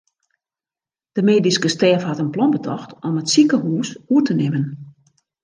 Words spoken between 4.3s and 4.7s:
nimmen.